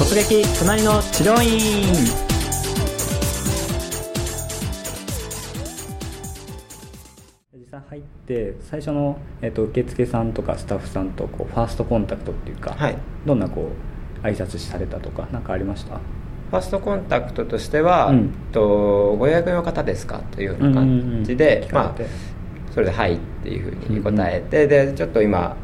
[0.00, 1.92] 突撃隣の治療院。
[7.52, 12.96] 実際入って最初の、えっと受付さんとかスタッフさんとこうファーストコンタクトっていうか、はい。
[13.26, 13.72] どんなこ
[14.22, 15.96] う挨拶されたとか何かありました？
[15.96, 18.32] ファーストコンタクトとしては、うん。
[18.52, 20.22] とご予約の方ですか？
[20.30, 22.10] というような感じで、まあ聞かれて。
[22.72, 25.58] それで「はい」っていうふうに答えて、でちょっと今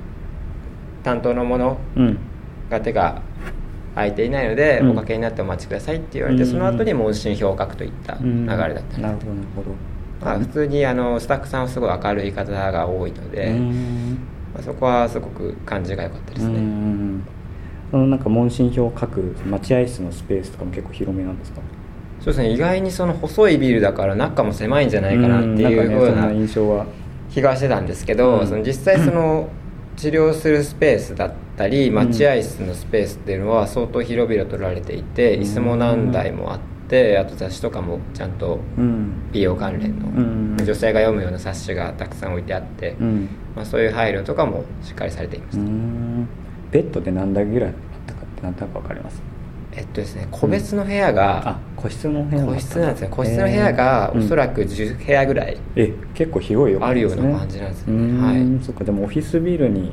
[1.03, 2.18] 担当のものうん。
[2.68, 3.23] が手が
[3.96, 4.91] 空いていないので、うん。
[4.91, 6.49] おかけになってお待ちくださいって言われて、うん。
[6.49, 8.99] その後に問診票を書くといった流れだった。
[8.99, 9.71] なるほどなるほど。
[10.25, 14.19] まあ、普通にあのスタッフさんはすごい明るい方が多いので、うん。
[14.55, 17.22] まあ、そこはすごく感じが良かったですうね、ん
[17.91, 21.61] そのなんか問診票を書く待合室のスペースとかも結構広めなんですか？
[22.21, 26.86] そうですね意外にその細いビルだから中も狭いんじゃないかなっていうような印象は。
[27.31, 28.47] 気がしてたんですけど、うん。
[28.47, 29.49] その実際その
[29.97, 31.35] 治療するスペースだった
[31.68, 35.42] り待合室のスペースっていうのは相当広々取られていて、うん。
[35.42, 39.30] 椅子も何台もあってあと雑誌とかもちゃんとうん。
[39.32, 40.56] 美容関連の、うん。
[40.58, 43.28] 女性が読むような冊子がたくさん置いてあって、うん。
[43.54, 46.28] まあ、そういう配慮とかもしっかりされていましうた、ん。
[46.70, 47.74] ベッドで何台ぐらいあっ
[48.06, 49.22] たかって何となく分かります？
[49.72, 53.08] えっとですね個別の部屋が、あ個室の部屋個室なんですね。
[53.10, 56.84] 個室の部屋がおそらくく10部屋ぐらいえ結構広いよ。
[56.84, 57.92] あるような感じなんですよね。
[57.92, 58.22] うん。
[58.22, 58.64] はい。
[58.64, 58.84] そっか。
[58.84, 59.92] でもオフィスビルに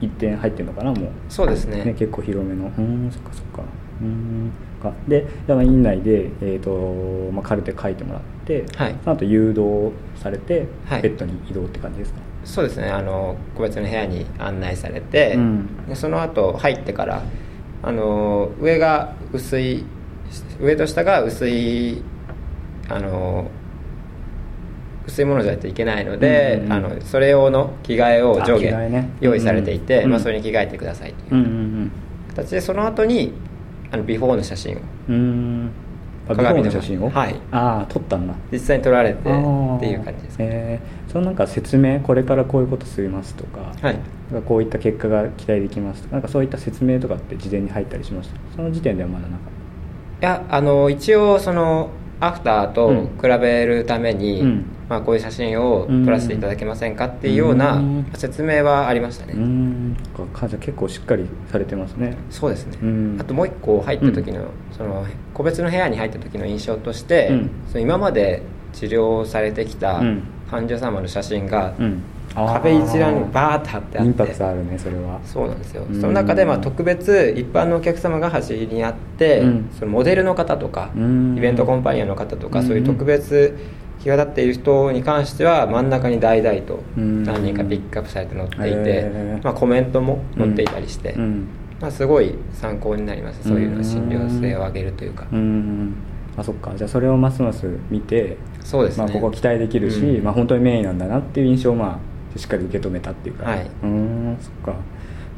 [0.00, 1.08] 一点入ってるのかなもう。
[1.28, 1.84] そうですね。
[1.84, 2.70] ね、結構広めの。
[2.76, 3.62] うんそっかそっか。
[4.00, 8.96] うんかで院内で、えーとまあ、カルテ書いてもらって、はい。
[9.02, 11.02] その後誘導されて、はい。
[11.02, 12.20] ベッドに移動って感じですか？
[12.44, 12.88] そうですね。
[12.88, 15.86] あの個別の部屋に案内されて、うん。
[15.88, 17.22] でその後入ってから
[17.82, 19.84] あの上が薄い
[20.60, 22.02] 上と下が薄い
[22.88, 23.50] あの
[25.08, 29.10] 薄いものじゃないといけないので、あのそれ用の着替えを上あ着替えね。
[29.20, 31.40] 下用意されていて、まあ、それに着替えてくださいという。
[31.40, 31.90] ん
[32.28, 33.32] 形でその後に
[33.90, 34.80] あのビフォーの写真を。
[35.08, 35.14] うん。
[35.14, 35.70] うん
[36.30, 37.08] あビフォーの写真を？
[37.08, 37.34] はい。
[37.50, 38.34] ああ撮ったんだ。
[38.52, 39.32] 実際に撮られてってい
[39.96, 40.46] う感じですね。
[40.50, 41.10] えー。
[41.10, 43.98] そのなんか説明これからこういうことすりますとか、はい。
[44.44, 48.56] こういった結果が期待できますとかなんかそういった説明とかって事前に入ったりしました？
[48.56, 51.88] その時点ではまだなかっいやあの一応その
[52.20, 53.06] アフターとうん。
[53.20, 54.64] 比べるために、うん。
[54.88, 58.06] まあ、こういう写真を撮らせていただけませんかっていうようなうん。
[58.14, 59.96] 説明はありましたね、たうん。
[60.16, 62.16] じゃあ結構しっかりされてますね。
[62.30, 63.18] そうですね、うん。
[63.20, 64.46] あともう一個入った時の,、
[64.76, 67.50] その個別の部屋に入った時の印象として、うん。
[67.68, 68.42] その今まで
[68.72, 70.22] 治療されてきたうん。
[70.50, 72.02] 患者様の写真がうん
[72.46, 74.08] 壁一覧にバーッと貼ってあって。
[74.08, 75.20] インパクトあるねそれは。
[75.24, 76.00] そうなんですよ、うん。
[76.00, 79.70] その中でまあ特別一般のお客様が走りにあって、うん。
[79.78, 81.36] そのモデルの方とか、うん。
[81.36, 82.66] イベントコンパニオンの方とか、うん。
[82.66, 83.56] そういう特別
[84.00, 87.24] 際立っている人に関しては真ん中に代々とうん。
[87.24, 91.48] 何人かピックアップされて載っていて、まあ、コメントも載っていたりして、うん。
[91.80, 95.94] まあ、すごい参考になりますそういうの診療性を上げるというか、うん。
[96.36, 96.72] あそっか。
[96.76, 100.24] じゃあそれをますます見てそうですね、まあ、ここ期待できるし、うん。
[100.24, 103.66] まあ、本当にメインなんだなっていう印象をまあしっかり受け止めたっていうか、はい。
[103.82, 104.74] うーんそっか。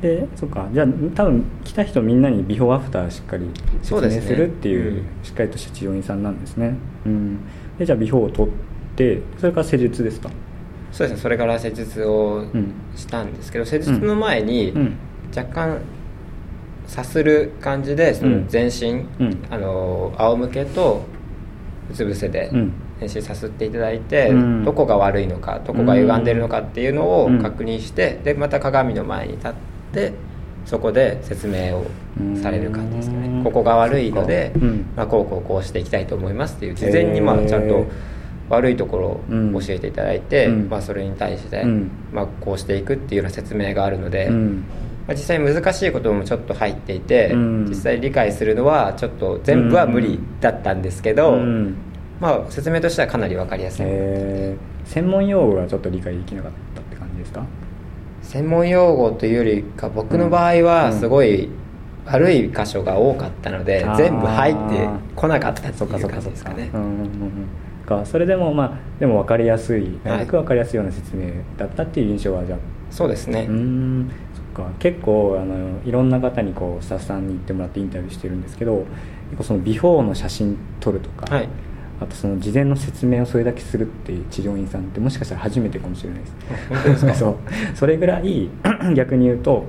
[0.00, 0.68] でそっか。
[0.72, 4.20] じゃあ多分来た人みんなにビフォーアフターしっかり説そうですね。
[4.22, 5.04] 明するっていううん。
[5.22, 6.74] しっかりとした治療院さんなんですね、
[7.04, 7.38] うん、
[7.78, 8.54] でじゃあビフォーを撮っ
[8.96, 10.30] てそれから施術ですか？
[10.90, 11.22] そうですね。
[11.22, 12.72] それから施術をうん。
[12.96, 14.96] したんですけど、施術の前にうん。
[15.36, 15.80] 若干
[16.86, 19.44] さする感じでその全身、うん。
[19.50, 21.04] あの仰向けと
[21.90, 22.50] うつ伏せで
[23.00, 24.64] うん練習させていただいて、うん。
[24.64, 27.42] どこが悪いのかどこが歪んでるのかっていうのをうん。
[27.42, 29.52] 確認して、でまた鏡の前に立っ
[29.92, 30.12] て
[30.66, 31.86] そこで説明を
[32.40, 34.52] される感じですかね、うんここが悪いので、
[34.94, 37.86] まあ、こうこうこうしていきたいと思いますっていう事前にまあちゃんと
[38.50, 40.68] 悪いところを教えていただいて、うん。
[40.68, 41.90] まあ、それに対して、うん。
[42.12, 44.64] まあ、こうしていくっていうような説明があるので、うん。
[45.06, 47.66] まあ、実際難しいこともちょっと入っていて、うん。
[47.66, 51.76] 実際理解するのはちょっと全部は無理だったんですけど、うん
[52.20, 54.88] まあ、説明としてはかなり分かりやすい、えー。
[54.88, 57.46] 専門用語がちょっと理解できなかったって感じですか？
[58.22, 61.48] 専門用語というよりか僕の場合はすごい
[62.04, 63.96] 悪い箇所が多かったので、あー。
[63.96, 66.64] 全部入ってこなかったっていう感じですかね。
[66.64, 67.48] そっかうんうんうんうん。
[67.86, 72.58] かそれでもまあでも分かりやすいなるべくはい分かりやすいような説明だったっていう印象はじゃあ。
[72.90, 74.10] そうですね、うーん。
[74.34, 74.70] そっか。
[74.78, 78.84] 結構あのいろんな方にこうスタッフさんに行ってもらってインタビューしてるんですけど
[79.30, 81.48] 結構そのビフォーの写真撮るとか、はい
[82.00, 87.18] あとその事前の説明をそれだけするっていう治療院さんってもしかしたら初めてかもしれないです。
[87.18, 87.36] そう。
[87.76, 88.48] それぐらい
[88.96, 89.66] 逆に言うと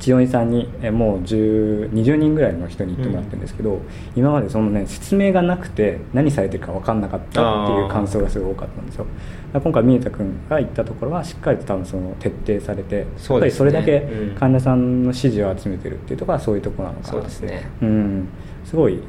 [0.00, 3.80] 千代さんにえもう10 20人ぐらいの人に行ってもらってるんですけど、
[4.16, 9.06] 今までそのね説明がなくて何されてるか分かんなかったっていう感想がすごい多かったんですよ。
[9.52, 13.06] 今回宮田君が行ったところはしっかりと多分その徹底されて、ね。
[13.28, 14.34] やっぱりそれだけうん。
[14.36, 17.68] 患者さんの支持を集めてるっていうところはそういうところなのかなそうですね。
[17.82, 18.28] うん。
[18.64, 19.00] すごい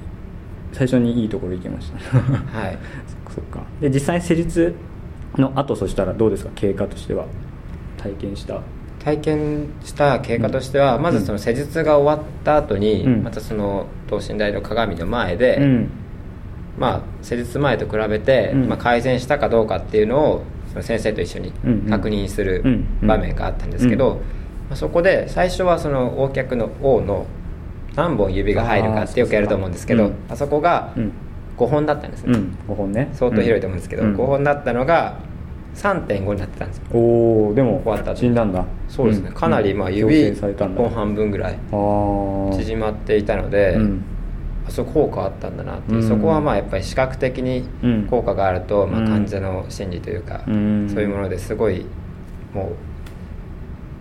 [0.73, 2.19] 最初にいいところ行きました。
[2.19, 2.77] はい。
[3.29, 3.63] そっか。
[3.81, 4.73] で実際施術
[5.37, 6.51] の後そしたらどうですか？
[6.55, 7.25] 経過としては。
[7.97, 8.61] 体験した？
[9.03, 11.01] 体験した経過としては、うん。
[11.03, 13.23] まずその施術が終わった後に、うん。
[13.23, 15.89] またその等身大の鏡の前で、うん。
[16.77, 18.67] まあ、施術前と比べて、うん。
[18.67, 21.51] まあ、改善したかどうかっていうのをその先生と一緒に
[21.89, 22.63] 確認する
[23.01, 24.17] 場面があったんですけど、うん。
[24.17, 24.21] ま
[24.71, 27.25] あ、そこで最初はその横脚の O の
[27.99, 31.11] 何本指が入るかってよくやると思うんですけどあそこがうん。
[31.59, 33.09] 5本だったんですね、うん5本ね。
[33.11, 34.15] 相当広いと思うんですけど、うん。
[34.15, 35.19] 5本だったのが
[35.75, 36.83] 3.5になってたんですよ。
[36.93, 38.21] おおでも終わった後。
[38.21, 38.65] 死んだんだ。
[38.87, 39.33] そうですね、ん。
[39.33, 39.95] かなりまあうん。
[39.95, 44.03] 指矯正されたん1だ本半分ぐらい縮まっていたので、うん。
[44.65, 48.07] あそこ効果あったんだなってそこはまあやっぱり視覚的にうん。
[48.09, 49.07] 効果があると、まあ、うん。
[49.07, 50.89] 患者の心理というか、うん。
[50.89, 51.85] そういうものですごい
[52.53, 52.88] もう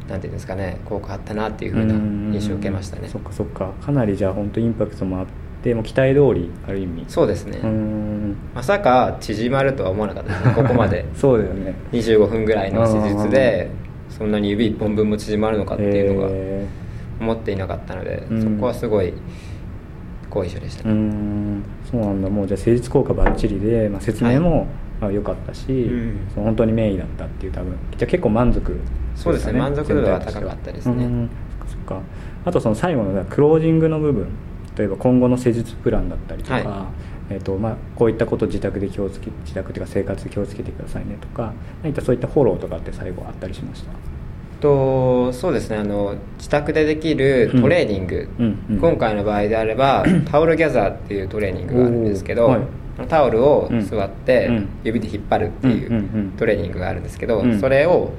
[0.09, 1.95] なんていうんですかね効果あったなっていうふうな
[2.33, 3.73] 印象を受けましたね、そっかそっか。
[3.81, 5.27] かなりじゃあ本当インパクトもあっ
[5.63, 7.05] てもう期待通りある意味。
[7.09, 8.37] そうですね、うん。
[8.55, 11.05] まさか縮まるとは思わなかったですね ここまで。
[11.15, 11.75] そうだよね。
[11.93, 13.71] 25分ぐらいの施術で
[14.09, 16.67] そんなに指1本分も縮まるのかっていうのがえ
[17.21, 18.43] 思っていなかったので、うん。
[18.43, 19.13] そこはすごい
[20.31, 20.89] 好印象でした。
[20.89, 21.63] ーうね、ん。
[21.91, 22.31] そうなんだ。
[22.31, 24.67] もうじゃあ施術効果ばっちりで、まあ、説明も
[25.01, 26.19] まあ良かったし、ん。
[26.33, 27.73] その本当に名医だったっていう多分。
[27.97, 28.77] じゃあ結構満足
[29.23, 29.53] そうですね。
[29.55, 31.05] か満足度は全体として高かったですね。
[31.05, 32.01] うんそっかそっか。
[32.45, 34.27] あとその最後のクロージングの部分
[34.77, 36.65] 例えば今後の施術プランだったりとか、はい。
[37.31, 43.91] えーとまあ、こういったこと自宅で気をつけ自宅というか生活で気をつけてくださいねとか何かそういったフォローとかって最後あったりしました？
[44.61, 45.77] とそうですね。
[45.77, 48.79] あの自宅でできるトレーニング、うんうん。
[48.79, 52.61] 今回の場合であれば タオルギャザーっていうトレーニングがあるんですけど、はい。
[53.09, 54.69] タオルを座ってうん。
[54.85, 57.61] 指で引っ張るっていうトレーニングがあるんですけど、うん。
[57.61, 58.11] それを、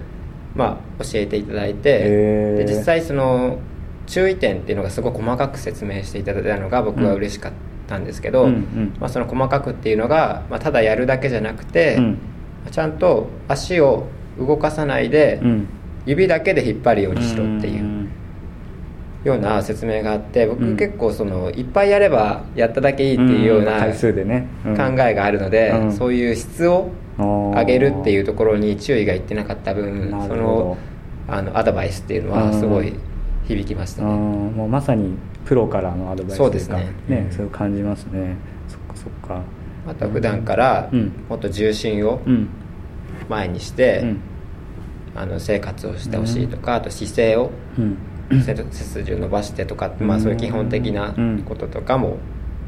[0.56, 3.60] まあ、教えていただいてで実際その
[4.10, 7.52] 注意点っていうのがすごく細かく説明していただいたのが僕は嬉しかっ
[7.88, 8.98] たんですけど、うんうん。
[9.00, 12.18] まあ、その細かくっていうのが、まあ、ただやるだけじゃなくて、うん。
[12.72, 14.08] ちゃんと足を
[14.38, 15.68] 動かさないで、うん。
[16.06, 18.10] 指だけで引っ張るようにしろっていううん。
[19.26, 20.78] ような説明があって僕うん。
[20.78, 25.94] 結構そのいっぱいやればやっただけいいっていうような考えがあるのでうん。
[25.94, 26.90] そういう質を
[27.20, 30.78] 上げるっていうところに注意がいってなかった分その
[31.28, 32.94] あのアドバイスっていうのはすごい
[33.48, 34.08] 響きましたね。
[34.08, 36.94] もうまさにプロからのアドバイスそうですね。
[37.10, 37.32] うん。
[37.32, 38.36] そういう感じますね。
[38.68, 39.42] そっかそっか。
[39.88, 41.12] あとは普段からうん。
[41.28, 42.48] もっと重心をうん。
[43.28, 44.20] 前にしてうん。
[45.16, 47.98] あの生活をしてほしいとかあと姿勢をうん。
[48.44, 52.18] 背筋を伸ばしてとか、まあ、そういう基本的なこととかも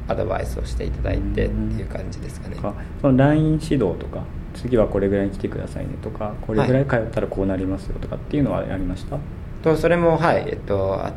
[0.07, 2.55] アドバイスをしていただいてっていう感じですかね。
[2.55, 2.73] か。
[2.99, 9.17] その LINE 指導とか次はこれぐらいに来てくださいねとかこれぐらい通ったらこうなりますよとかっていうのはありました、
[9.63, 11.13] とそれもはいえっとあっ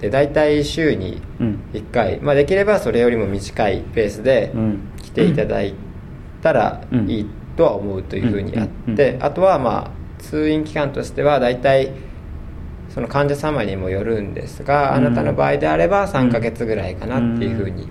[0.00, 1.60] て大体週にうん。
[1.72, 4.78] 1回、まあ、できればそれよりも短いペースでうん。
[5.02, 5.74] 来ていただい
[6.42, 7.10] たらうん。
[7.10, 8.96] いいとは思うというふうにあっうん。
[8.96, 11.92] てあとはまあ通院期間としては大体
[12.90, 17.88] その患者様にもよるんですがあなたの場合であれば3ヶ月ぐらいかなっていうふうに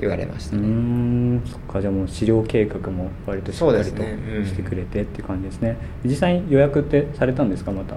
[0.00, 0.56] 言われました。
[0.56, 0.62] ね。
[0.62, 5.76] んそっかじゃあもう治療計画も割としっかりとしてくれてっていう感じですね。
[6.04, 7.96] 実際に予約ってされたんですかまた？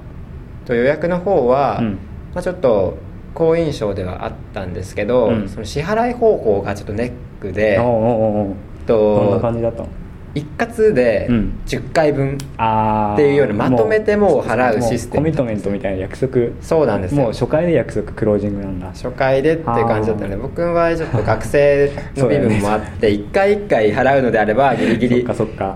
[0.66, 2.00] と予約の方は、うん。
[2.34, 2.98] まあ、ちょっと
[3.34, 5.50] 好印象ではあったんですけど、うん。
[5.50, 7.12] その支払い方法がちょっとネッ
[7.42, 8.00] クで、おうおうお
[8.46, 8.56] うおう。
[8.86, 9.90] とどんな感じだったの？
[10.34, 11.54] 一括でうん。
[11.66, 15.26] 10回分、っていうようなまとめてもう払うシステム。
[15.26, 16.48] コミットメントみたいな約束。
[16.62, 17.22] そうなんですよ。
[17.24, 18.88] もう初回で約束クロージングなんだ。
[18.88, 25.28] 初回でっていう感じだったのであー僕はちょっと学生の身分もあって 一回一回払うのであればギリギリ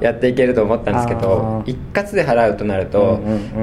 [0.01, 1.71] やっていけると思ったんですけあどー。
[1.71, 3.19] 一括で払うとなると、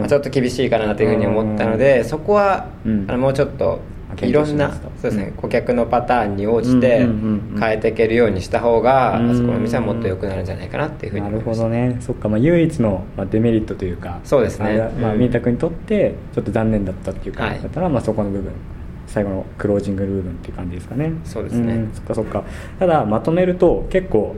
[0.09, 5.33] ちょっと厳しいかなというふうに思ったのでそこは、もうちょっと検いろんなそうですね、うん。
[5.33, 7.16] 顧客のパターンに応じてうんうん
[7.50, 7.61] うんうん。
[7.61, 11.97] 変えていけるようにした方が、うんあそこの店はもっと良くなるんじゃないかなっていうふうになる思いましたほどね。
[12.00, 14.78] そっか、まあ、唯一のまあデメリットというかそうですね。
[15.00, 15.19] まあ、うん。
[15.19, 17.61] 三田君にとってちょっと残念だったっていうか、はい。
[17.61, 18.52] だったらまあそこの部分。
[19.12, 21.12] 最後のクロージング部分っていう感じですかね。
[21.25, 21.75] そうですね。
[21.75, 21.90] ん。
[21.92, 22.45] そっかそっか。
[22.78, 24.37] ただまとめると結構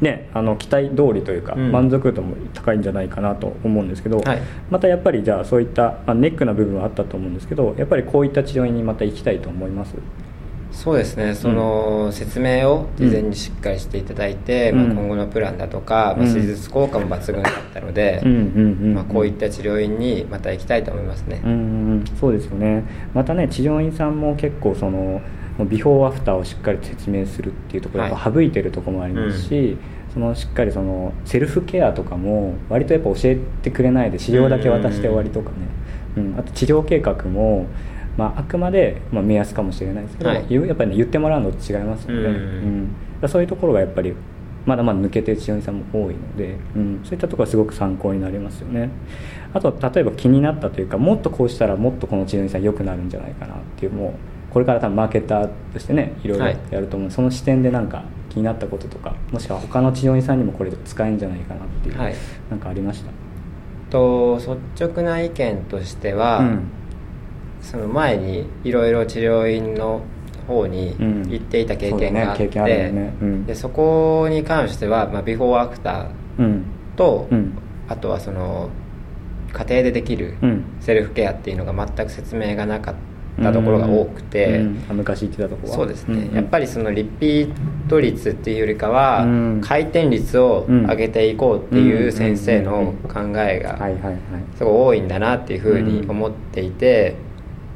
[0.00, 1.72] ねあの期待通りというか、うん。
[1.72, 4.42] 満足度も高いんじゃないかなと思うんですけど、はい。
[4.70, 9.94] またやっぱりじゃあそういった、まあ、ネックな部分はあったと思うんですけどやっぱりこういった治療院にまた行きたいと思います？
[10.80, 11.34] そうですね。
[11.34, 14.78] その説明を事前にしっかりしていただいて、うん。
[14.78, 18.94] まあ、今後のプランだとか、まあ、うん手術効果も抜群だったので、うんうんうんうん。
[18.94, 21.54] まあ、こういった治療院にまた行きたいと思いますね、うんう
[21.96, 22.84] んそうですよね。
[23.12, 25.20] またね治療院さんも結構その
[25.68, 29.76] ビフォーアフターをしっかり説明するっていうところをやっぱ省いてるところもありますし、
[30.14, 35.56] そのしっかりそのセルフケアとかも割とやっぱ教えてくれないで治療だけ渡して終わりとかね、
[36.16, 36.38] うん。
[36.38, 37.66] あと治療計画も、
[38.20, 40.46] まあ、あくまで、まあ、目安かもしれないですけど、はい。
[40.50, 42.38] やっぱりね言ってもらうのと違いますので、うんう
[43.26, 44.14] んそういうところがやっぱり
[44.64, 48.88] まだまだ抜けてる治療院さんも多いので、うん、そういったところはすごく参考になりますよね。
[49.52, 54.14] あと例えば気になったというかもっとこうしたらもっとこの治療院さん良くなるんじゃないかなっていうも
[54.50, 56.58] うこれから多分マーケターとしてねいろいろはい。
[56.70, 62.14] やると思う、その視点でなんか気になったこととかもしくは他の治療院さんにもこれ使えるんじゃないかなっていう、はい。
[62.50, 63.10] なんかありました？
[63.90, 66.70] と率直な意見としては、うん
[67.62, 70.02] その前にいろいろ治療院の
[70.46, 71.28] 方にうん。
[71.28, 76.64] 行っていた経験があって、そでそこに関しては、まあ、ビフォーアフターうん。
[76.96, 77.52] と、うん。
[77.88, 78.70] あとはその
[79.52, 80.64] 家庭でできるうん。
[80.80, 82.94] セルフケアっていうのが全く説明がなかっ
[83.40, 85.74] たところが多くて、昔言ってたとこは？
[85.74, 86.32] そうですね、ん。
[86.32, 86.34] ん。
[86.34, 87.52] やっぱりそのリピー
[87.88, 89.60] ト率っていうよりかは、うん。
[89.62, 93.78] 回転率を上げていこうっていう先生の考えが
[94.56, 97.14] すごい多いんだなっていうふうに思っていて、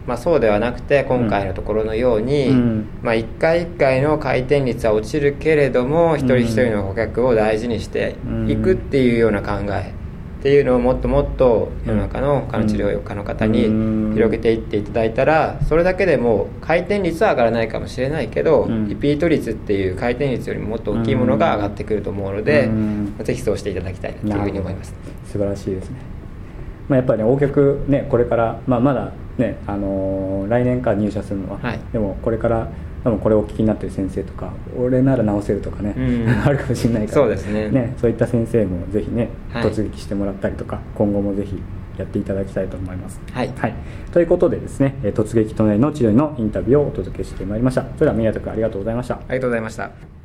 [0.06, 2.88] まあ、そうではなくて今回のところのように、うん。
[3.02, 8.16] まあ、1回1回の回転率は落ちるけれども一人一人の顧客を大事にして
[8.48, 9.94] いくっていうような考え
[10.40, 13.70] っていうのをもっともっと世の中の他の治療家の方にう
[14.10, 14.12] ん。
[14.12, 18.88] 広げていっていただいたらそれだけでも回転率は上がらないかもしれないけどうん。
[18.88, 23.16] リピート率っていう回転率よりももっと大きいものが上がってくると思うのでうん。
[23.22, 24.94] ぜひそうしていただきたいなというふうに思います。
[25.26, 25.96] 素晴らしいですね、
[26.88, 31.80] まあ、やっぱりね大曲ねこれから、まあ、まだね、あのー来年から入社するのは、はい。
[31.92, 32.68] でもこれから
[33.02, 36.28] 多分これをお聞きになってる先生とか俺なら直せるとかね、うん。
[36.46, 37.12] あるかもしれないから。
[37.14, 37.94] そうですね。
[37.96, 39.64] そういった先生もぜひねはい。
[39.64, 41.60] 突撃してもらったりとか、今後もぜひ
[41.98, 43.20] やっていただきたいと思います。
[43.34, 43.50] はい。
[44.12, 47.82] ということでですねえー突撃隣の治療院のインタビューをお届けしてまいりました。
[47.82, 49.14] それでは宮田君ありがとうございました。
[49.14, 50.23] ありがとうございました。